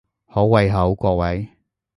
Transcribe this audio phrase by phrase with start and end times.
[0.25, 1.47] 好胃口各位！